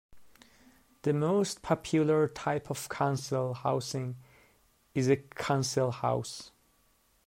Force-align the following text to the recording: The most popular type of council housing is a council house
The 1.03 1.13
most 1.13 1.61
popular 1.61 2.27
type 2.27 2.71
of 2.71 2.89
council 2.89 3.53
housing 3.53 4.15
is 4.95 5.07
a 5.07 5.17
council 5.17 5.91
house 5.91 6.49